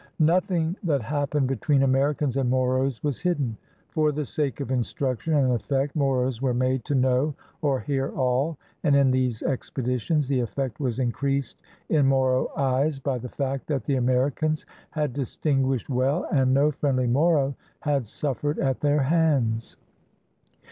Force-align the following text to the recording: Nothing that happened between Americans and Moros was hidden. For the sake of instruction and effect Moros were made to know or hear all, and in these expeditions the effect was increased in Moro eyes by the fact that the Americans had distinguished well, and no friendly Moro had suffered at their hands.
Nothing 0.17 0.75
that 0.81 1.03
happened 1.03 1.45
between 1.47 1.83
Americans 1.83 2.35
and 2.35 2.49
Moros 2.49 3.03
was 3.03 3.19
hidden. 3.19 3.55
For 3.89 4.11
the 4.11 4.25
sake 4.25 4.59
of 4.59 4.71
instruction 4.71 5.35
and 5.35 5.53
effect 5.53 5.95
Moros 5.95 6.41
were 6.41 6.55
made 6.55 6.83
to 6.85 6.95
know 6.95 7.35
or 7.61 7.81
hear 7.81 8.09
all, 8.15 8.57
and 8.83 8.95
in 8.95 9.11
these 9.11 9.43
expeditions 9.43 10.27
the 10.27 10.39
effect 10.39 10.79
was 10.79 10.97
increased 10.97 11.61
in 11.89 12.07
Moro 12.07 12.49
eyes 12.57 12.97
by 12.97 13.19
the 13.19 13.29
fact 13.29 13.67
that 13.67 13.83
the 13.83 13.97
Americans 13.97 14.65
had 14.89 15.13
distinguished 15.13 15.87
well, 15.87 16.25
and 16.31 16.51
no 16.51 16.71
friendly 16.71 17.05
Moro 17.05 17.53
had 17.81 18.07
suffered 18.07 18.57
at 18.57 18.79
their 18.79 19.03
hands. 19.03 19.77